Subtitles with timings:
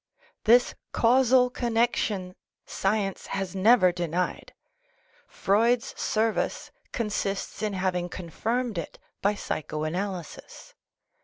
[0.45, 2.33] This causal connection
[2.65, 4.51] science has never denied;
[5.27, 10.73] Freud's service con sists in having confirmed it by psycho analysis.